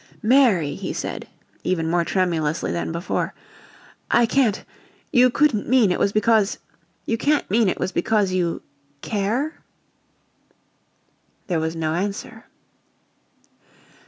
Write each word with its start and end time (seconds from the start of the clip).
"Mary," 0.23 0.73
he 0.73 0.91
said, 0.93 1.27
even 1.63 1.87
more 1.87 2.03
tremulously 2.03 2.71
than 2.71 2.91
before, 2.91 3.35
"I 4.09 4.25
can't 4.25 4.65
you 5.13 5.29
COULDN'T 5.29 5.67
mean 5.69 5.91
it 5.91 5.99
was 5.99 6.11
because 6.11 6.57
you 7.05 7.19
can't 7.19 7.47
mean 7.51 7.69
it 7.69 7.79
was 7.79 7.91
because 7.91 8.31
you 8.31 8.63
care?" 9.03 9.61
There 11.45 11.59
was 11.59 11.75
no 11.75 11.93
answer. 11.93 12.45